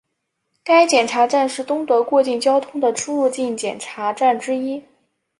[0.63, 4.83] 该检查站是东德过境交通的出入境检查站之一。